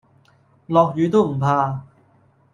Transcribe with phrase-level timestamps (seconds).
[0.65, 1.83] 落雨都唔怕